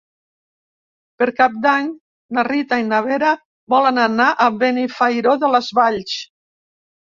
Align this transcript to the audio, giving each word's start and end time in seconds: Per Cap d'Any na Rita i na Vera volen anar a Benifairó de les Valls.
Per 1.21 1.27
Cap 1.39 1.59
d'Any 1.65 1.91
na 2.37 2.45
Rita 2.47 2.81
i 2.85 2.87
na 2.87 3.03
Vera 3.09 3.35
volen 3.75 4.03
anar 4.07 4.29
a 4.33 4.49
Benifairó 4.65 5.37
de 5.47 5.55
les 5.59 5.73
Valls. 5.83 6.19